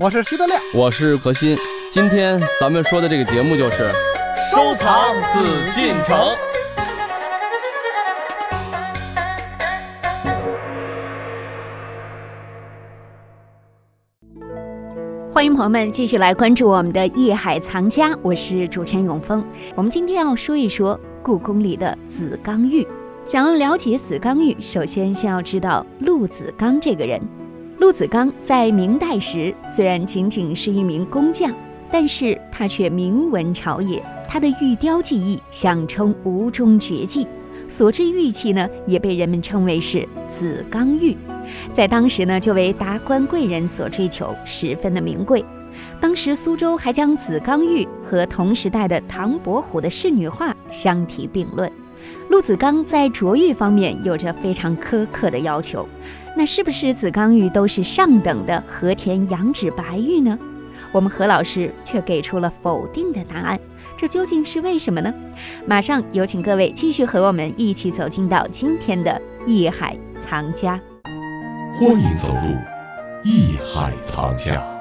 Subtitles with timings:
[0.00, 1.58] 我是徐德亮，我是何鑫。
[1.92, 3.90] 今天咱们说的这个节目就是
[4.50, 5.40] 收藏紫
[5.74, 6.16] 禁城。
[15.30, 19.44] 欢迎朋友们继续来关注我们的《艺海藏家》，我是主持人永峰。
[19.74, 22.86] 我们今天要说一说故宫里的紫刚玉。
[23.26, 27.20] 想要了解紫刚玉，首先先要知道陆子刚这个人。
[27.84, 31.52] 陆子刚在明代时虽然仅仅是一名工匠，
[31.92, 34.02] 但是他却名闻朝野。
[34.26, 37.26] 他的玉雕技艺相称吴中绝技，
[37.68, 41.14] 所制玉器呢也被人们称为是紫刚玉。
[41.74, 45.44] 在当时呢，就为达官贵人所追求，十分的名贵。
[46.00, 51.70] 当时苏州还将紫刚玉和同时代的唐伯虎的仕女画相提并论。
[52.30, 55.86] 陆子刚在琢玉方面有着非常苛刻的要求。
[56.36, 60.38] 那是不是紫刚玉都是上等的和田羊脂白玉呢？
[60.90, 63.58] 我们何老师却给出了否定的答案。
[63.96, 65.14] 这究竟是为什么呢？
[65.66, 70.80] 马上有请各位继续和我们一起走进到今天的艺海藏家。
[71.78, 72.54] 欢迎走入
[73.24, 74.73] 艺海藏家。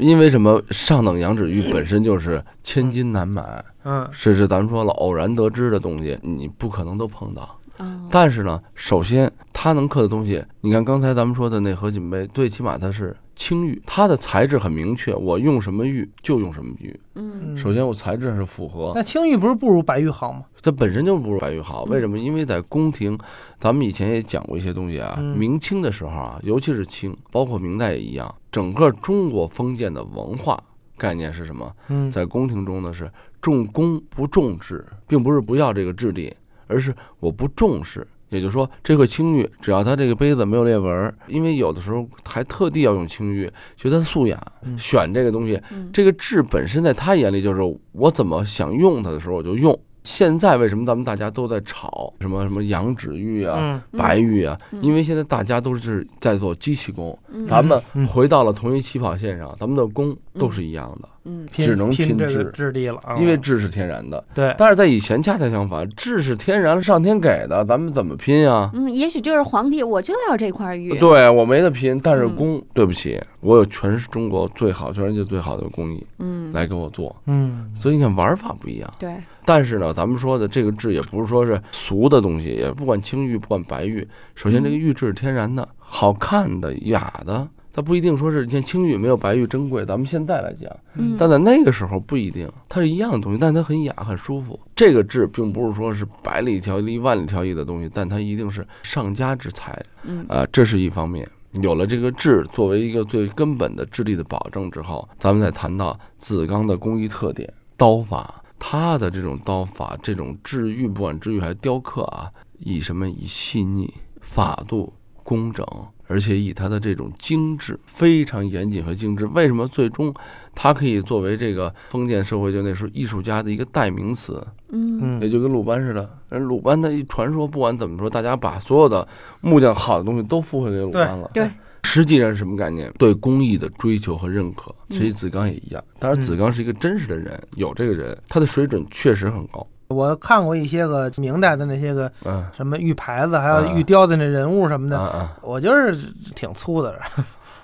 [0.00, 0.60] 因为什么？
[0.70, 7.59] 上等羊脂玉本身就是千金难买，嗯，是是咱们说了偶然得知的东西，你不可能都碰到。
[7.80, 16.98] 哦，但是呢，首先它能刻的东西，你看刚才咱们说的那合锦杯，最起码它是青玉，它的材质很明确，我用什么玉就用什么玉。
[17.14, 20.44] 嗯首先我材质是符合，那青玉不是不如白玉好吗？
[20.62, 21.84] 它本身就不如白玉好。
[21.84, 22.18] 为什么？
[22.18, 23.18] 因为在宫廷，
[23.58, 25.16] 咱们以前也讲过一些东西啊。
[25.18, 30.62] 嗯明清的时候啊，尤其是清，包括明代也一样，整个中国封建的文化
[30.98, 31.74] 概念是什么？
[31.88, 36.34] 嗯，在宫廷中呢是重工不重质，并不是不要这个质地，
[36.70, 38.06] 而是我不重视。
[38.28, 47.60] 也就是说，这个青玉只要它这个杯子没有裂纹儿，因为有的时候还特地要用青玉，觉得素雅，嗯选这个东西，嗯这个质本身在他眼里就是
[47.90, 49.76] 我怎么想用它的时候我就用。
[50.04, 53.58] 现在为什么咱们大家都在炒什么什么羊脂玉啊、
[53.92, 54.56] 嗯白玉啊？
[54.70, 64.22] 嗯因为现在大家都是在做机器工，嗯咱们嗯回到了同一起跑线上，咱们的工都是一样的，嗯只能拼这个拼质质地了啊，因为质是天然的。
[64.34, 68.70] 对，但是在以前恰恰相反，质是天然上天给的，咱们怎么拼啊？
[68.72, 70.98] 嗯，也许就是皇帝，我就要这块玉。
[70.98, 78.90] 对我没得拼，但是嗯工，对不起，我有全是中国最好、全世界最好的工艺嗯，来给我做，嗯所以你看玩法不一样。
[78.98, 79.14] 对，
[79.44, 87.46] 但是呢，咱们说的这个质也不是说是俗的东西，也不管青玉，不管白玉，首先这个玉质是天然的、好看的、雅的，
[87.80, 89.86] 它不一定说是你看青玉没有白玉珍贵。
[89.86, 94.60] 咱们现在来讲，嗯，但在那个时候不一定，它是一样的东西，但它很雅很舒服。
[94.76, 101.26] 这个质并不是说是百里挑一、万里挑一的东西，但它一定是上佳之材嗯啊、这是一方面。
[101.62, 108.42] 有了这个质作为一个最根本的质地的保证之后，咱们再谈到紫刚的工艺特点，刀法。
[108.58, 113.08] 它的这种刀法，这种治玉，不管治玉还是雕刻啊，以什么？
[113.08, 114.92] 以细腻、法度、
[115.24, 115.66] 工整，
[116.10, 119.24] 而且以它的这种精致，非常严谨和精致。
[119.26, 120.12] 为什么最终
[120.56, 124.44] 它可以作为这个封建社会就那时候艺术家的一个代名词？
[124.72, 126.10] 嗯嗯也就跟鲁班似的。
[126.28, 129.06] 人鲁班的一传说，不管怎么说，大家把所有的
[129.40, 131.30] 木匠好的东西都附会给鲁班了。
[131.32, 131.48] 对，
[131.84, 132.92] 实际上是什么概念？
[132.98, 135.82] 对工艺的追求和认可，其实子刚也一样。
[136.00, 139.64] 当然，嗯子刚是一个真实的人，有这个人，他的水准确实很高。
[139.90, 145.96] 我看过一些个明代的那些个嗯什么玉牌子，还有啊玉雕的那人物什么的，我就是
[146.34, 146.98] 挺粗的！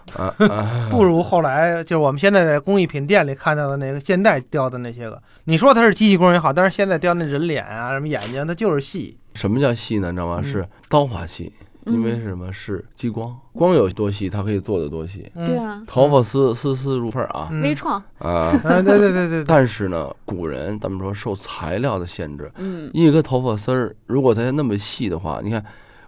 [0.90, 5.20] 不如后来就是我们现在在工艺品店里看到的那个现代雕的那些个。
[5.44, 9.16] 你说它是机器工也好，但是现在雕那人脸啊、什么眼睛，它就是细。
[9.34, 10.10] 什么叫细呢？
[10.10, 10.40] 你知道吗？
[10.42, 11.52] 嗯是刀法细，
[11.86, 12.52] 因为是什么？
[12.52, 15.30] 是激光，光有多细，它可以做的多细。
[15.34, 18.52] 嗯对，啊，头发丝丝丝入缝啊嗯微创，啊！
[18.64, 25.64] 嗯，对对对对对，但是呢，古人咱们说受材料的限制，嗯一个头发丝儿，如果它那么细的话，你看，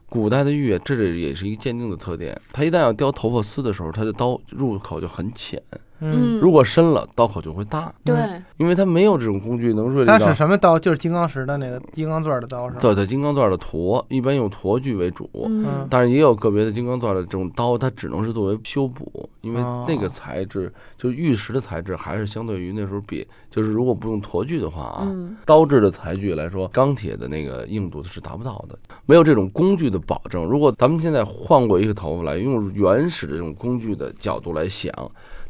[0.09, 2.41] 古代的玉，这里也是一个鉴定的特点。
[2.53, 5.61] 它一旦要雕头发丝的时候，它的刀入口就很浅；
[6.01, 8.17] 嗯，如果深了，刀口就会大，对，
[8.57, 10.35] 因为它没有这种工具能锐利它是。
[10.35, 10.79] 什么刀？
[10.79, 12.81] 就是金刚石的那个金刚钻的刀是吧？
[12.81, 15.29] 对对，金刚钻的砣，一般用砣具为主。
[15.49, 30.45] 嗯但是也有个别的金刚钻的这种刀，它只能是作为修补，因为哦那个材质，就是玉石的材质，还是相对于那时候比，就是如果不用砣具的话啊，嗯刀制的材具来说，钢铁的那个硬度是达不到的，没有这种工具的保证。
[30.45, 34.93] 如果咱们现在换过一个头发来，用原始的这种工具的角度来想，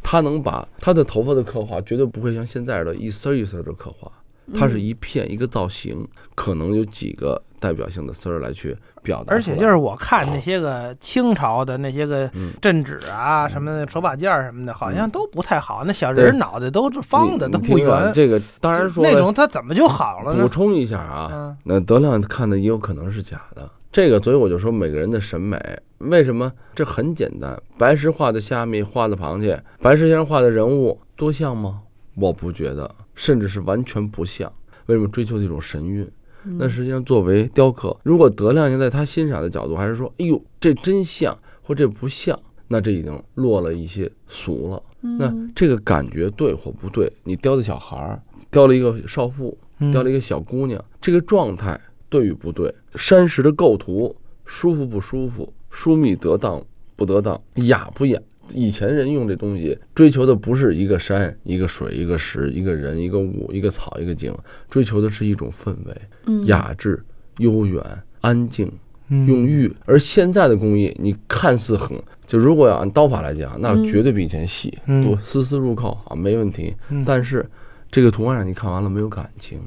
[0.02, 4.10] 它能把他的头发的刻画绝对不会像现在的一丝儿一丝儿的刻画，
[4.54, 9.34] 它是一片一个造型，可能有几个代表性的丝儿来去表达。
[9.34, 15.82] 而且就是我看那些个清朝的那些个嗯镇纸啊，什么手把件儿什么的，好像都不太好。
[15.84, 18.10] 那小人儿脑袋都是方的，都不圆。
[18.14, 20.42] 这个当然说那了种它怎么就好了呢？
[20.42, 23.68] 补充一下啊，嗯那德亮看的也有可能是假的。
[23.90, 25.58] 这个，所以我就说每个人的审美
[25.98, 27.60] 为什么这很简单？
[27.76, 31.82] 白石画的虾米，画的螃蟹，白石先生画的人物多像吗？
[32.14, 34.52] 我不觉得，甚至是完全不像。
[34.86, 36.08] 为什么追求这种神韵？
[36.44, 42.38] 那实际上作为雕刻，如果德亮现在他欣赏的角度还是说，哎呦，这真像或这不像，
[42.68, 44.82] 那这已经落了一些俗了。
[45.00, 47.12] 那这个感觉对或不对？
[47.24, 52.74] 你雕的小孩儿，雕了一个少妇，嗯雕了一个小姑娘，这个状态对与不对？
[52.98, 54.14] 山石的构图
[54.44, 55.52] 舒服不舒服？
[55.70, 56.62] 疏密得当
[56.96, 57.40] 不得当？
[57.54, 58.20] 雅不雅？
[58.54, 64.34] 以前人用这东西追求的不是一个山、一个水、一个石、一个人、一个物、一个草、一个景，
[64.68, 65.94] 追求的是一种氛围，
[66.26, 67.02] 嗯雅致、
[67.38, 67.82] 悠远、
[68.20, 68.66] 安静。
[69.10, 76.76] 嗯用玉，而现在的工艺，你看似很，就如果要按刀法来讲，那嗯绝对比以前细，嗯多丝丝入扣啊，没问题。
[76.90, 77.48] 嗯但是
[77.90, 79.58] 这个图案让你看完了没有感情，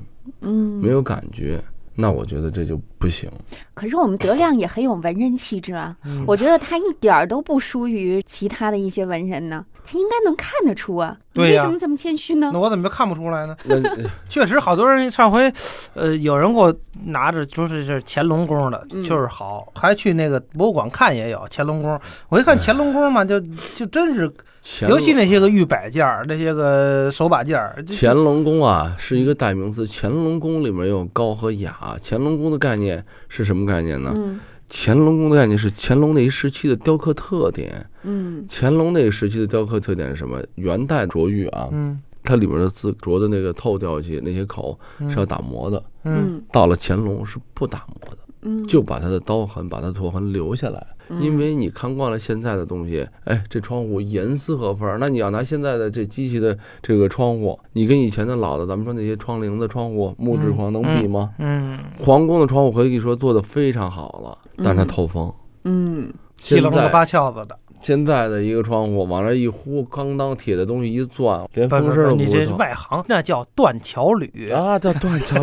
[0.42, 1.60] 嗯没有感觉，
[2.02, 3.30] 那我觉得这就不行。
[3.74, 11.18] 可是我们德亮也很有文人气质啊， 嗯我觉得他一点儿都不输于其他的一些文人呢，他应该能看得出啊。
[11.34, 12.60] 你对呀为什么这么谦虚呢那？
[12.60, 13.56] 我怎么就看不出来呢？
[13.64, 13.76] 那
[14.28, 15.52] 确实，好多人上回，
[15.94, 16.74] 呃，有人给我
[17.06, 22.00] 拿着说是是乾隆宫的，嗯确实好，还去那个博物馆看也有乾隆宫。
[22.28, 23.40] 我一看乾隆宫嘛，就
[23.76, 24.30] 就真是，
[24.62, 31.96] 乾尤其那些个玉摆件儿，那些个手把件儿，就乾隆宫啊是一个代名词，乾隆宫里面有高和雅。
[32.04, 34.12] 乾隆宫的概念是什么概念呢？
[34.14, 34.40] 嗯
[34.74, 37.86] 乾隆宫的概念是乾隆那一时期的雕刻特点。
[38.04, 38.46] 嗯。
[38.50, 40.42] 乾隆那个时期的雕刻特点是什么？
[40.56, 42.02] 元代琢玉啊，嗯。
[42.24, 45.12] 它里面的字琢的那个透雕器那些口嗯。
[45.12, 46.44] 是要打磨的，嗯嗯。
[46.54, 50.86] 到了乾隆是不打磨的，嗯，就把它的刀痕、把它的头痕留下来。
[51.20, 61.32] 因为你看惯了现在的东西，哎，这窗户严丝合缝儿，那你要拿现在的这机器的这个窗户，你跟以前的老的，咱们说那些窗棂的窗户、木质窗能比吗？
[61.38, 65.30] 嗯，皇宫的窗户可以说做的非常好了，但它透风。
[65.66, 72.58] 嗯七棱子现在八翘子的，现在的一个窗户往那一呼，咣当铁的东西一钻，连风声不，你这都不会透。
[72.58, 74.50] 外行那叫断桥铝。
[74.50, 75.36] 啊，叫断桥。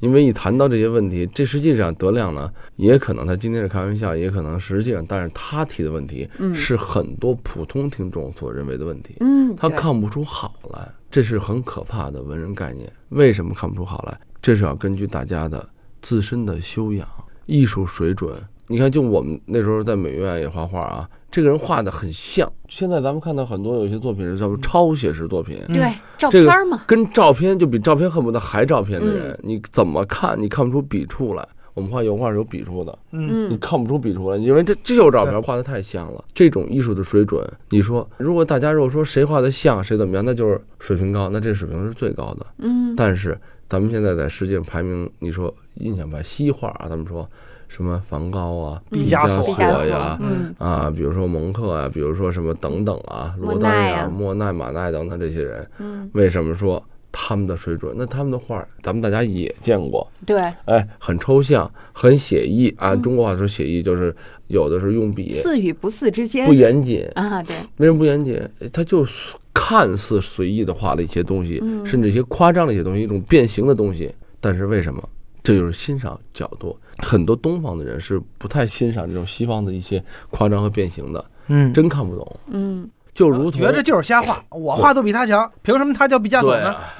[0.00, 12.90] 因为一谈到这些问题，这实际上德亮呢，也可能他今天是开玩笑，也可能实际上，但是他提的问题嗯是很多普通听众所认为的问题，嗯，他看不出好来，这是很可怕的文人概念。
[13.10, 14.18] 为什么看不出好来？
[14.42, 15.68] 这是要根据大家的
[16.00, 17.06] 自身的修养、
[17.46, 18.32] 艺术水准。
[18.70, 22.48] 你看，就我们那时候在美院也画画啊，这个人画的很像。
[22.68, 31.44] 现在咱们看到很多有些作品是叫做超写实作品，嗯对照这个片儿嘛，跟照片就比照片恨不得还照片的人，嗯你怎么看你看不出笔触来？
[31.74, 36.24] 我们画油画是有笔触的，嗯你嗯看不出笔触来，因为这这就是照片画的太像了。
[36.32, 42.46] 这种艺术的水准，你说如果大家如果说谁画的像谁怎么样，那就是水平高，那这水平是最高的。
[42.58, 43.36] 嗯但是
[43.68, 47.28] 咱们现在在世界排名，你说印象派西画啊，咱们说
[47.70, 56.82] 什么梵高啊、毕加加索呀，嗯啊，比如说蒙克啊，比如说什么等等啊，罗丹呀、啊莫奈、马奈等等这些人，嗯，为什么说
[57.12, 57.94] 他们的水准？
[57.96, 62.74] 那他们的画，咱们大家也见过，对，哎，很抽象，很写意。
[62.78, 64.12] 按嗯中国话说，写意就是
[64.48, 68.36] 有的是用笔似与不似之间不严谨，啊，对，为什么不严谨？
[68.72, 69.06] 他就
[69.54, 74.12] 看似随意的画了一些东西，嗯甚至一些夸张的一些东西，一种变形的东西。
[74.40, 75.08] 但是为什么？
[75.42, 76.76] 这就是欣赏角度。
[76.98, 82.40] 很多东方的人是不太欣赏这种西方的一些夸张和变形的，嗯，真看不懂。
[82.48, 86.72] 嗯就如同觉着就是瞎画，我画都比他强，凭什么他叫毕加索呢？
[86.72, 86.94] 啊，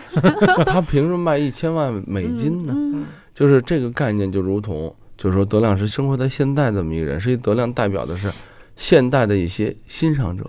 [0.66, 2.74] 他凭什么卖一千万美金呢？
[2.76, 8.30] 嗯就是这个概念，就如同就是说，德亮是生活在现代这么一个人，实际德亮代表的是
[8.76, 10.44] 现代的一些欣赏者，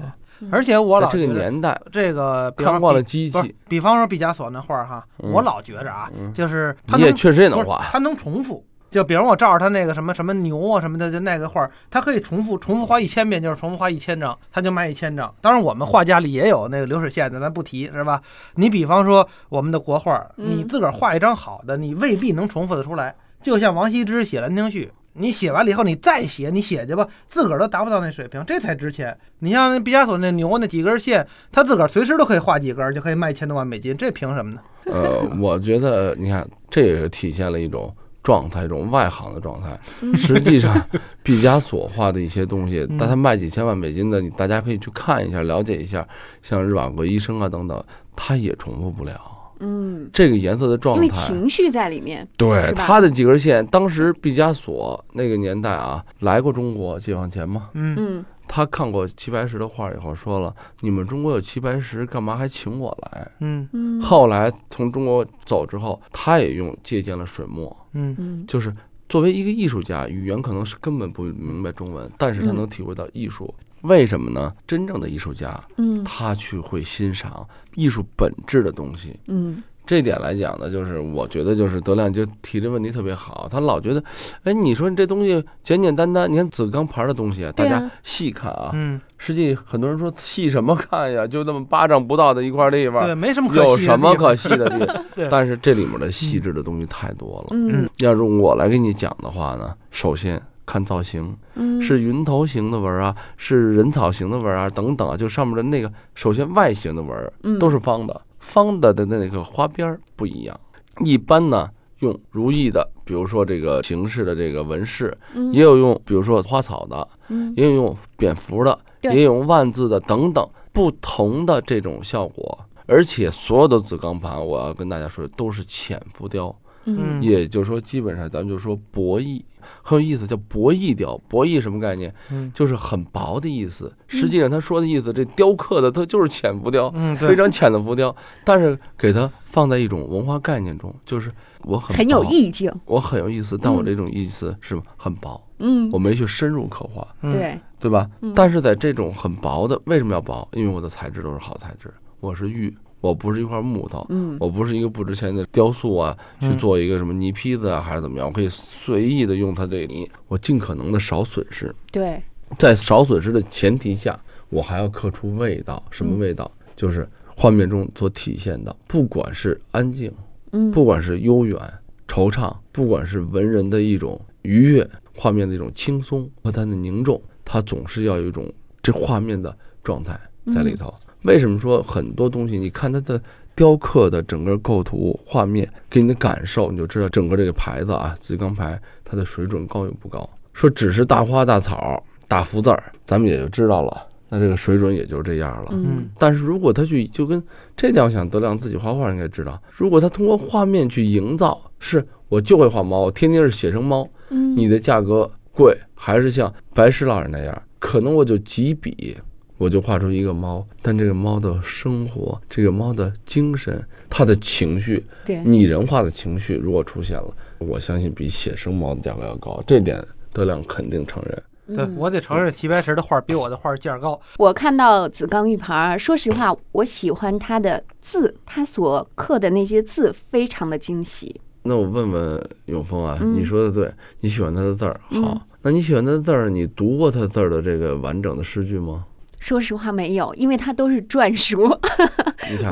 [0.50, 8.66] 而且我老这个老觉得年代这个，比方看惯了比机器，比方说毕加索那画儿哈，嗯我老觉着啊，嗯就是他能确实也不是能画，他能重复。
[8.90, 15.34] 就比如我照着他那个什么什么牛啊什么的，就那个画儿，他可以重复重复画一千遍，就是重复画一千张，他就卖一千张。
[15.40, 18.22] 当然，我们画家里也有那个流水线的，咱不提是吧？
[18.56, 23.16] 你比方说我们的国画你自个儿画一张好的，你未必能重复得出来。
[23.42, 29.18] 就像王羲之写《兰亭序》，你写完了以后，你再写，你写去吧，自个儿都达不到那水平，这才值钱。
[29.40, 34.62] 你像那毕加索那牛那几根线，他自个儿随时都可以画几根，就可以卖一千多万美金，这凭什么呢？
[34.88, 39.78] 呃，我觉得你看，这也是体现了一种状态，一种外行的状态。
[40.16, 40.74] 实际上，
[41.22, 46.08] 毕加索画的一些东西，嗯但他卖几千万美金的，你大家可以去看一下，了解一下，
[46.42, 47.84] 像日瓦戈医生啊等等，
[48.16, 49.20] 他也重复不了。
[49.62, 51.16] 嗯，这个颜色的状态因为。
[51.16, 57.96] 情绪在里面，对他的几根线，当时毕加索那个年代啊，来过中国解放前嘛，嗯。
[57.98, 58.26] 嗯。
[58.54, 63.66] 他看过齐白石的画以后说了：“你们中国有齐白石，干嘛还请我来？”嗯。
[63.72, 68.14] 嗯，后来从中国走之后，他也用借鉴了水墨，嗯。
[68.20, 68.46] 嗯。
[68.46, 68.74] 就是
[69.08, 72.56] 作为一个艺术家，语言可能是根本不明白中文，但是他嗯。
[72.56, 73.54] 能体会到艺术。
[73.82, 74.54] 为什么呢？
[74.68, 76.04] 真正的艺术家，嗯。
[76.04, 79.20] 他去会欣赏艺术本质的东西。
[79.28, 79.62] 嗯。
[79.84, 84.02] 这点来讲呢，就是我觉得就是德亮就提这问题特别好，他老觉得，
[84.44, 95.04] 哎，你说你这东西简简单单，你看紫钢牌的东西，啊家细看啊，嗯，实际很多人说细什么看呀，就那么巴掌不到的一块地对，方，没什么可有什么可细的地方？
[95.16, 95.28] 对。
[95.30, 97.48] 但是这里面的细致的东西太多了。
[97.52, 97.90] 嗯。
[97.98, 110.58] 要是我来给你讲的话呢，首先看造型，嗯，是云头形的纹儿啊，是人草形的纹儿啊，等等啊，就上面的那个，首先外形的纹都是方的，方的的那个花边儿不一样。
[111.04, 115.52] 一般呢，用如意的，比如说这个形式的这个纹饰，嗯。
[115.52, 117.54] 也有用，比如说花草的，嗯。
[117.58, 122.58] 也有用蝙蝠的，也有用万字的等等不同的这种效果。
[122.88, 126.54] 而且所有的紫钢盘，我要跟大家说，都是浅浮雕，
[126.86, 127.20] 嗯。
[127.20, 127.24] 嗯。
[127.24, 129.42] 也就是说，基本上咱们就说博弈，
[129.82, 131.18] 很有意思，叫博弈雕。
[131.28, 132.14] 博弈什么概念？
[132.32, 132.52] 嗯。
[132.54, 133.92] 就是很薄的意思。
[134.08, 141.32] 实际上他说的意思，这雕刻的它就是浅浮雕，嗯， 对，非常浅的浮雕，但是给它放在一种文化概念中，就是
[141.64, 143.86] 我很很有薄意境，我很有意思，但我嗯。
[143.86, 145.90] 这种意思是很薄，嗯。
[145.92, 148.10] 我没去深入刻画，嗯，对，对吧？
[148.22, 148.34] 嗯？
[148.36, 150.48] 但是在这种很薄的，为什么要薄？
[150.54, 154.06] 因为我的材质都是好材质，我是玉，我不是一块木头。
[154.10, 158.28] 嗯我不是一个不值钱的雕塑啊，去嗯做一个什么泥坯子啊，还是怎么样？
[158.28, 161.76] 我可以随意的用它这泥，我尽可能的少损失。
[161.92, 162.22] 对，
[162.58, 164.18] 在少损失的前提下，
[164.50, 165.84] 我还要刻出味道。
[165.92, 166.50] 什么味道？
[166.76, 170.12] 就是画面中所体现的，不管是安静，
[170.52, 171.60] 嗯不管是悠远、
[172.08, 180.20] 惆怅，不管是文人的一种愉悦，画面的一种轻松和它的凝重，它总是要有一种这画面的状态
[180.54, 180.94] 在里头。
[181.24, 182.58] 为什么说很多东西？
[182.58, 183.22] 你看它的
[183.56, 190.28] 雕刻的整个构图、画面给你的感受，你就知道整个这个牌子啊，紫钢牌它的水准高与不高。
[190.54, 195.72] 说只是大花大草、大福字儿，咱们也就知道了，那这个水准也就这样了。
[195.74, 197.42] 嗯但是如果他去就跟
[197.78, 209.16] 这点，我想德亮自己画画应该知道，如果他通过画面去营造，是我就会画猫，我天天是写生猫，嗯你的价格贵，还是像白石老人那样，可能我就几笔。
[209.62, 220.04] 我就画出一个猫，但这个猫的生活，这个猫的精神，它的情绪，对，拟人化的情绪，如果出现了，我相信比写生猫的价格要高，这点
[220.34, 221.44] 德亮肯定承认。
[221.68, 224.20] 嗯对我得承认，齐白石的画比我的画价高。
[224.38, 231.40] 我看到紫钢玉牌儿，说实话，我喜欢他的字，他所刻的那些字非常的惊喜。
[231.62, 239.06] 那我问问永峰啊，嗯你说的对，你喜欢他的字儿，嗯好，那你喜欢他的字儿，你读过他字儿的这个完整的诗句吗？
[239.42, 241.64] 说实话没有，因为它都是篆书，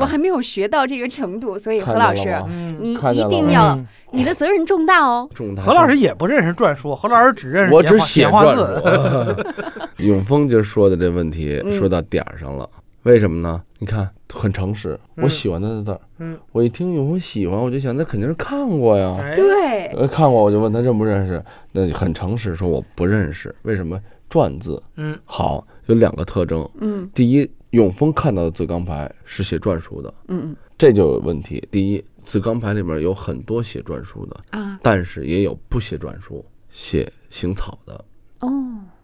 [0.00, 2.40] 我还没有学到这个程度，所以何老师，
[2.80, 5.28] 你一定要，嗯你的责任重大哦。
[5.34, 8.82] 重大何老师也不认识篆书，何老师只认识我只写篆简化字。
[9.96, 9.98] 书。
[10.06, 12.68] 永峰就说的这问题嗯说到点儿上了，
[13.02, 13.60] 为什么呢？
[13.78, 23.98] 你看很诚实，我嗯喜欢他的字儿，嗯，我一听永峰喜欢，我就想那肯定是看过呀，哎，对，呃，看过我就问他认不认识，那很诚实说我不认识，为什么？
[24.30, 31.62] 篆字嗯好有两个特征，嗯第一，永丰看到的字钢牌是写篆书的，嗯这就有问题。
[31.70, 38.04] 第一，字钢牌里面有很多写篆书的，啊但是也有不写篆书、写行草的，
[38.38, 38.50] 哦，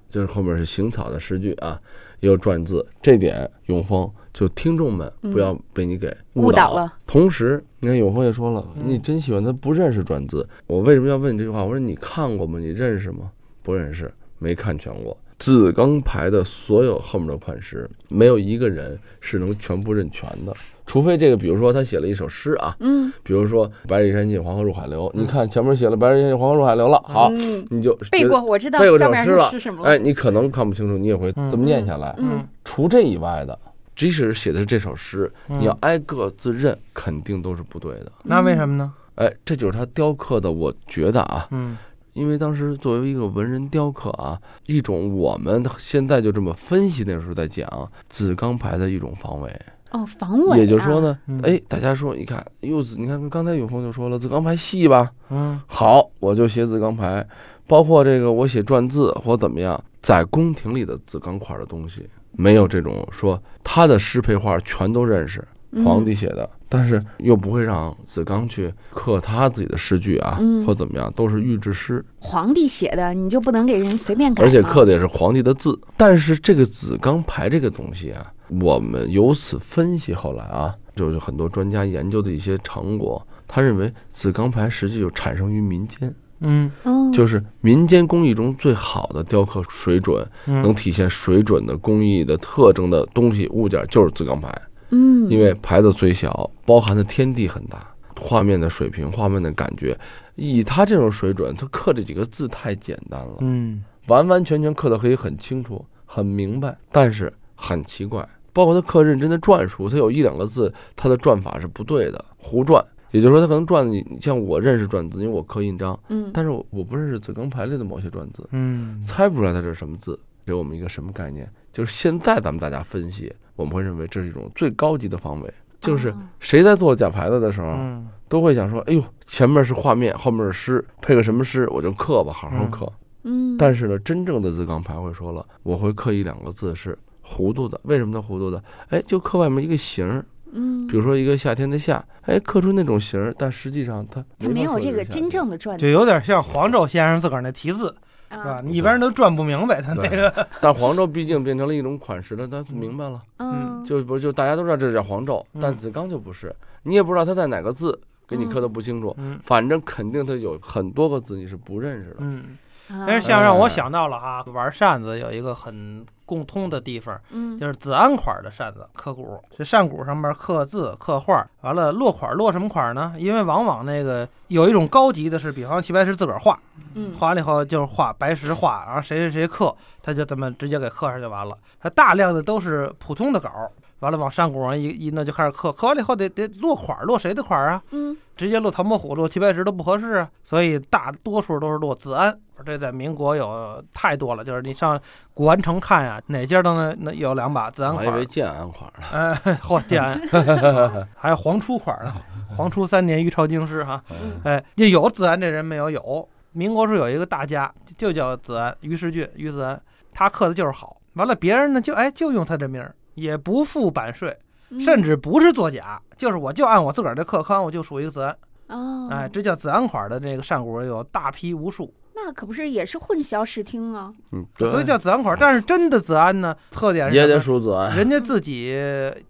[0.09, 1.81] 就是后面是行草的诗句啊，
[2.21, 2.87] 也有篆字。
[3.03, 6.93] 这点永丰就听众们不要被你给导误导了。
[7.07, 11.65] 同时，你看永丰也说了，嗯你真喜欢他不认识篆字，我为什么要问你这句话？
[11.65, 12.59] 我说你看过吗？
[12.59, 13.31] 你认识吗？
[13.63, 15.17] 不认识，没看全过。
[15.39, 20.55] 紫钢牌的所有后面的款式，没有一个人是能全部认全的，
[20.87, 29.91] 除非这个，比如说他写了一首诗啊，嗯比如说“白日山尽，黄河入海流”，你看前面写了“白日山尽，黄河入海流”了，好，嗯，你就背过，我知道背过这下面首诗了是什么了。
[29.91, 32.15] 哎，你可能看不清楚，你也会这么念下来。
[32.19, 33.59] 嗯除这以外的，
[33.95, 38.11] 即使写的是这首诗，嗯你要挨个自认，肯定都是不对的。
[38.25, 38.91] 那为什么呢？
[39.17, 41.77] 哎，这就是他雕刻的，我觉得啊，嗯
[42.17, 47.69] 因为当时作为一个文人雕刻啊，一种我们现在就这么分析，那时候在讲
[48.09, 49.55] 紫钢牌的一种防伪。
[49.91, 57.25] 哦，防伪啊，也就是说呢嗯，哎，大家说，你看，柚子，你看刚才永峰就说了，紫钢牌细吧，嗯好，我就写紫钢牌，
[57.67, 70.65] 包括这个我写篆字或怎么样，在宫廷里的紫钢块的东西，没有这种说他的诗配画全都认识，嗯皇帝写的但是又不会让子刚去刻他自己的诗句啊，嗯。
[70.65, 74.43] 或怎么样，都是御制诗，皇帝写的，你就不能给人随便改？
[74.43, 75.79] 而且刻的也是皇帝的字。
[75.97, 86.71] 但是这个子刚牌这个东西啊，我们由此分析后来啊，就是很多专家研究的一些成果，他认为子刚牌实际就产生于民间，嗯。
[86.83, 94.53] 哦，就是民间工艺中最好的雕刻水准，能嗯体现水准的工艺的特征的东西物件就是子刚牌。
[94.91, 97.87] 嗯，因为牌子虽小，包含的天地很大，
[98.21, 99.99] 画面的水平、画面的感觉，
[100.35, 108.29] 以他这种水准，他刻这几个字太简单了，嗯完完全全刻的可以很清楚、很明白，但是很奇怪。
[108.53, 112.83] 包括他刻认真的篆书，他有一两个字，他的篆法是不对的，胡篆。
[113.11, 121.51] 也就是说，他可能篆的，你像我认识篆字，因为我刻印章，嗯，但是我我不认识子刚牌里的某些篆字，嗯猜不出来它这是什么字，给我们一个什么概念？
[121.73, 126.23] 就是现在咱们大家分析，我们会认为这是一种最高级的防伪，就是哦。
[126.39, 128.09] 谁在做假牌子的时候，嗯。
[128.29, 132.71] 都会想说，哎呦，前面是画面，后面是诗，配个什么诗，我就刻吧，好好嗯。
[132.71, 132.93] 刻。
[133.23, 138.63] 嗯，但是呢，真正的字刚牌会说了，我会刻一两个字是糊涂的，为什么它糊涂的？
[138.91, 147.95] 哎，就刻外面一个形儿，嗯，比如说一个夏天的夏，哎，刻出那种形儿，但实际上它它没有这个真正的篆字就有点像黄州先生自个儿那题字，
[148.31, 148.51] 是吧？
[148.53, 150.47] 啊？，你一般人都转不明白他那个。
[150.61, 153.21] 但黄州毕竟变成了一种款式了，他明白了。
[153.39, 159.39] 嗯，就不就大家都知道这叫黄州，但嗯子刚就不是，你也不知道他在哪个字，给你刻的不清楚，嗯。
[159.43, 162.17] 反正肯定他有很多个字你是不认识的。
[162.21, 162.57] 嗯，
[162.89, 163.05] 啊。
[163.07, 173.15] 但是像让我想到了哈，玩扇子有一个很共通的地方，嗯就是子安款的扇子刻骨，这扇骨上面刻字刻画，完了落款落什么款呢？
[173.17, 176.59] 因为往往那个有一种高级的是，比方齐白石自个儿画，
[176.95, 181.57] 嗯画完了以后就是画白石画，然后谁谁谁刻，他就这么直接给刻上就完了。
[181.81, 187.83] 他大量的都是普通的稿儿，完了往山谷上一一那就开始刻，刻完了以后得得落款儿，落谁的款儿啊？
[187.91, 192.39] 嗯直接落唐伯虎、落齐白石都不合适啊，所以大多数都是落子安。
[192.67, 195.01] 这在民国有太多了，就是你上
[195.33, 198.27] 古玩城看呀，哪家都能能有两把子安款儿我还以为。
[198.27, 199.07] 建安款呢。
[199.11, 200.21] 哎， 嚯，建安
[201.17, 202.13] 还有黄初款呢，
[202.55, 204.03] 黄初三年，于朝京师哈。
[204.11, 205.89] 嗯哎，就有子安这人没有？
[205.91, 206.29] 有。
[206.53, 209.81] 民国时候有一个大家，就叫子安，于世俊，于子安，
[210.13, 210.99] 他刻的就是好。
[211.15, 214.35] 完了，别人呢就哎就用他这名儿，也不付版税，
[214.71, 218.37] 嗯甚至不是作假，就是我就按我自个儿的刻刊，我就属于子安。
[218.69, 224.13] 哦，哎，这叫子安款的这个扇骨有大批无数，那可不是也是混淆视听啊？
[224.33, 225.37] 嗯，对所以叫子安款。
[225.39, 227.97] 但是真的子安呢，特点是也得什么数子安。
[227.97, 228.75] 人家自己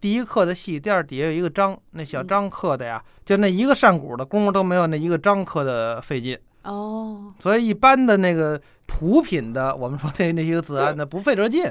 [0.01, 6.39] 第一刻的戏，第二底下有一个章，那小章刻的呀，就那一个扇骨的功夫都没有那一个章刻的费劲。
[6.63, 11.63] 哦，所以一般的那个普品的，我们说这那些个子安的不费这劲。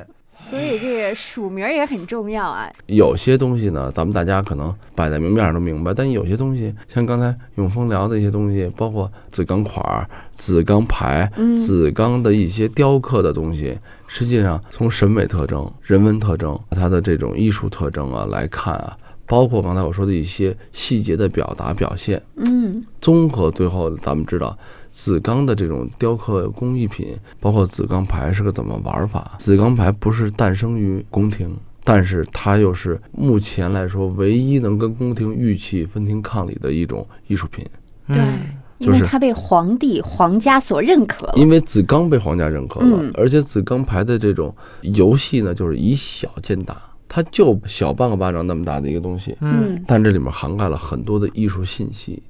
[0.50, 2.72] 所以这个署名也很重要啊。
[2.88, 24.58] 有些东西呢，咱们大家可能摆在明面上都明白，但有些东西，像刚才永峰聊的一些东西，包括紫钢款儿、子钢牌、嗯子钢的一些雕刻的东西，实际上从审美特征、人文特征、它的这种艺术特征啊来看啊，包括刚才我说的一些细节的表达表现，嗯综合最后咱们知道，
[24.96, 29.36] 子钢的这种雕刻工艺品，包括子钢牌是个怎么玩法。
[29.38, 31.54] 子钢牌不是诞生于宫廷，
[31.84, 37.66] 但是它又是目前来说唯一能跟宫廷玉器分庭抗礼的一种艺术品。
[38.08, 38.40] 对嗯，
[38.80, 41.34] 就是因为它被皇帝皇家所认可了。
[41.36, 46.78] 因为子钢被皇家认可了，嗯而且子钢牌的这种游戏呢，就是以小见大，
[47.10, 52.24] 它就小半个巴掌那么大的一个东西，嗯，但这里面涵盖了很多的艺术信息。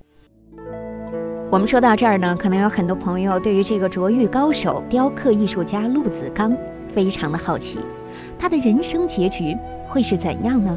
[1.51, 6.55] 我们说到这儿呢，可能有很多朋友对于这个卓越高手、雕刻艺术家陆子刚
[6.91, 7.79] 非常的好奇，
[8.38, 9.55] 他的人生结局
[9.88, 10.75] 会是怎样呢？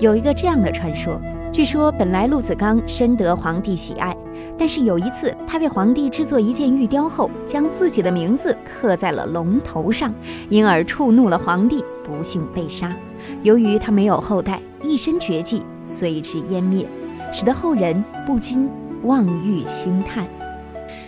[0.00, 1.20] 有一个这样的传说，
[1.52, 4.16] 据说本来陆子刚深得皇帝喜爱，
[4.58, 10.12] 但是有一次他为皇帝制作一件玉雕后，将自己的名字刻在了龙头上，
[10.48, 12.90] 因而触怒了皇帝，不幸被杀。
[13.42, 16.86] 由于他没有后代，一身绝技随之湮灭，
[17.32, 18.68] 使得后人不禁
[19.06, 20.26] 望玉兴叹。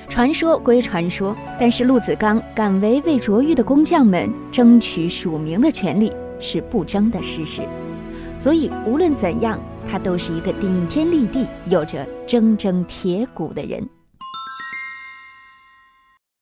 [0.08, 7.62] 传说归传说，但是陆子刚敢为为卓玉的工匠们争取署名的权利是不争的事实。
[8.38, 13.86] 所以无论怎样，他都是一个顶天立地、有着铮铮铁骨的人。